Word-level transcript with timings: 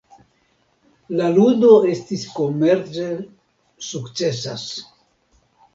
La 1.19 1.27
ludo 1.35 1.69
estis 1.91 2.25
komerce 2.39 3.07
sukcesas. 3.91 4.67